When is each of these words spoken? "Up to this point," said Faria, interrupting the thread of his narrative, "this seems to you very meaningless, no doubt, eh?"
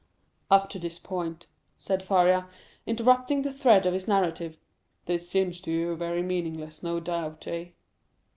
"Up 0.49 0.67
to 0.71 0.79
this 0.79 0.97
point," 0.97 1.45
said 1.77 2.01
Faria, 2.01 2.47
interrupting 2.87 3.43
the 3.43 3.53
thread 3.53 3.85
of 3.85 3.93
his 3.93 4.07
narrative, 4.07 4.57
"this 5.05 5.29
seems 5.29 5.61
to 5.61 5.71
you 5.71 5.95
very 5.95 6.23
meaningless, 6.23 6.81
no 6.81 6.99
doubt, 6.99 7.45
eh?" 7.47 7.65